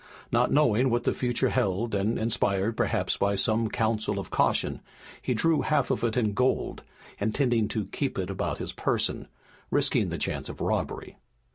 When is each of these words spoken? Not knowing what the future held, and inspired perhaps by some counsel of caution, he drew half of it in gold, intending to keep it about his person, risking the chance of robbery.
Not 0.31 0.51
knowing 0.51 0.89
what 0.89 1.03
the 1.03 1.13
future 1.13 1.49
held, 1.49 1.93
and 1.93 2.17
inspired 2.17 2.75
perhaps 2.75 3.17
by 3.17 3.35
some 3.35 3.69
counsel 3.69 4.17
of 4.17 4.31
caution, 4.31 4.81
he 5.21 5.35
drew 5.35 5.61
half 5.61 5.91
of 5.91 6.03
it 6.03 6.17
in 6.17 6.33
gold, 6.33 6.81
intending 7.19 7.67
to 7.67 7.85
keep 7.85 8.17
it 8.17 8.31
about 8.31 8.57
his 8.57 8.73
person, 8.73 9.27
risking 9.69 10.09
the 10.09 10.17
chance 10.17 10.49
of 10.49 10.59
robbery. 10.59 11.17